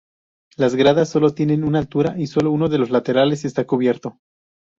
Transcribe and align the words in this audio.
Las 0.57 0.73
gradas 0.73 1.09
solo 1.09 1.35
tienen 1.35 1.63
una 1.63 1.77
altura 1.77 2.15
y 2.17 2.25
solo 2.25 2.49
uno 2.51 2.69
de 2.69 2.79
los 2.79 2.89
laterales 2.89 3.45
está 3.45 3.67
cubierto. 3.67 4.17